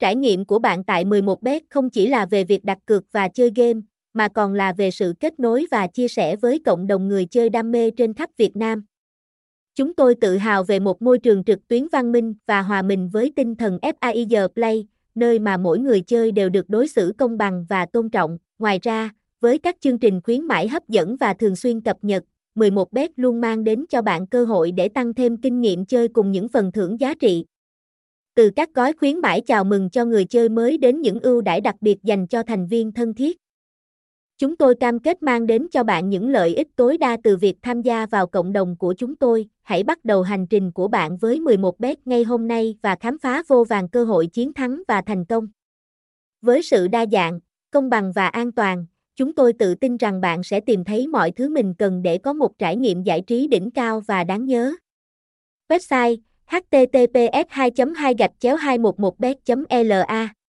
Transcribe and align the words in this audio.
Trải 0.00 0.16
nghiệm 0.16 0.44
của 0.44 0.58
bạn 0.58 0.84
tại 0.84 1.04
11bet 1.04 1.60
không 1.70 1.90
chỉ 1.90 2.06
là 2.06 2.26
về 2.26 2.44
việc 2.44 2.64
đặt 2.64 2.78
cược 2.86 3.04
và 3.12 3.28
chơi 3.28 3.52
game, 3.56 3.80
mà 4.12 4.28
còn 4.28 4.54
là 4.54 4.72
về 4.72 4.90
sự 4.90 5.14
kết 5.20 5.40
nối 5.40 5.66
và 5.70 5.86
chia 5.86 6.08
sẻ 6.08 6.36
với 6.36 6.58
cộng 6.64 6.86
đồng 6.86 7.08
người 7.08 7.26
chơi 7.26 7.48
đam 7.50 7.72
mê 7.72 7.90
trên 7.90 8.14
khắp 8.14 8.30
Việt 8.36 8.56
Nam. 8.56 8.84
Chúng 9.74 9.94
tôi 9.94 10.14
tự 10.14 10.36
hào 10.36 10.64
về 10.64 10.80
một 10.80 11.02
môi 11.02 11.18
trường 11.18 11.44
trực 11.44 11.68
tuyến 11.68 11.86
văn 11.92 12.12
minh 12.12 12.34
và 12.46 12.62
hòa 12.62 12.82
mình 12.82 13.08
với 13.08 13.32
tinh 13.36 13.54
thần 13.54 13.78
FAIG 13.82 14.48
Play, 14.48 14.86
nơi 15.14 15.38
mà 15.38 15.56
mỗi 15.56 15.78
người 15.78 16.00
chơi 16.00 16.32
đều 16.32 16.48
được 16.48 16.68
đối 16.68 16.88
xử 16.88 17.12
công 17.18 17.38
bằng 17.38 17.66
và 17.68 17.86
tôn 17.86 18.10
trọng. 18.10 18.38
Ngoài 18.58 18.78
ra, 18.82 19.10
với 19.40 19.58
các 19.58 19.76
chương 19.80 19.98
trình 19.98 20.20
khuyến 20.24 20.44
mãi 20.44 20.68
hấp 20.68 20.88
dẫn 20.88 21.16
và 21.16 21.34
thường 21.34 21.56
xuyên 21.56 21.80
cập 21.80 21.96
nhật, 22.02 22.24
11bet 22.54 23.08
luôn 23.16 23.40
mang 23.40 23.64
đến 23.64 23.84
cho 23.88 24.02
bạn 24.02 24.26
cơ 24.26 24.44
hội 24.44 24.72
để 24.72 24.88
tăng 24.88 25.14
thêm 25.14 25.36
kinh 25.36 25.60
nghiệm 25.60 25.86
chơi 25.86 26.08
cùng 26.08 26.32
những 26.32 26.48
phần 26.48 26.72
thưởng 26.72 27.00
giá 27.00 27.14
trị. 27.14 27.44
Từ 28.34 28.50
các 28.56 28.74
gói 28.74 28.92
khuyến 28.92 29.18
mãi 29.18 29.40
chào 29.40 29.64
mừng 29.64 29.90
cho 29.90 30.04
người 30.04 30.24
chơi 30.24 30.48
mới 30.48 30.78
đến 30.78 31.00
những 31.00 31.20
ưu 31.20 31.40
đãi 31.40 31.60
đặc 31.60 31.76
biệt 31.80 32.02
dành 32.02 32.26
cho 32.26 32.42
thành 32.42 32.66
viên 32.66 32.92
thân 32.92 33.14
thiết. 33.14 33.38
Chúng 34.38 34.56
tôi 34.56 34.74
cam 34.74 34.98
kết 34.98 35.22
mang 35.22 35.46
đến 35.46 35.66
cho 35.70 35.82
bạn 35.84 36.08
những 36.08 36.30
lợi 36.30 36.54
ích 36.54 36.68
tối 36.76 36.98
đa 36.98 37.16
từ 37.24 37.36
việc 37.36 37.56
tham 37.62 37.82
gia 37.82 38.06
vào 38.06 38.26
cộng 38.26 38.52
đồng 38.52 38.76
của 38.76 38.94
chúng 38.98 39.16
tôi. 39.16 39.48
Hãy 39.62 39.82
bắt 39.82 40.04
đầu 40.04 40.22
hành 40.22 40.46
trình 40.46 40.72
của 40.72 40.88
bạn 40.88 41.16
với 41.16 41.40
11 41.40 41.80
bet 41.80 42.06
ngay 42.06 42.24
hôm 42.24 42.48
nay 42.48 42.76
và 42.82 42.96
khám 43.00 43.18
phá 43.18 43.42
vô 43.48 43.64
vàng 43.64 43.88
cơ 43.88 44.04
hội 44.04 44.26
chiến 44.26 44.52
thắng 44.52 44.82
và 44.88 45.02
thành 45.02 45.24
công. 45.24 45.48
Với 46.42 46.62
sự 46.62 46.88
đa 46.88 47.06
dạng, 47.12 47.40
công 47.70 47.90
bằng 47.90 48.12
và 48.12 48.28
an 48.28 48.52
toàn, 48.52 48.86
chúng 49.16 49.34
tôi 49.34 49.52
tự 49.52 49.74
tin 49.74 49.96
rằng 49.96 50.20
bạn 50.20 50.42
sẽ 50.42 50.60
tìm 50.60 50.84
thấy 50.84 51.08
mọi 51.08 51.30
thứ 51.30 51.48
mình 51.48 51.74
cần 51.78 52.02
để 52.02 52.18
có 52.18 52.32
một 52.32 52.58
trải 52.58 52.76
nghiệm 52.76 53.02
giải 53.02 53.20
trí 53.20 53.46
đỉnh 53.46 53.70
cao 53.70 54.00
và 54.00 54.24
đáng 54.24 54.46
nhớ. 54.46 54.72
Website 55.68 56.16
https 56.50 57.50
2 57.76 57.94
2 57.96 58.28
211 58.40 59.14
bet 59.18 59.36
la 59.84 60.39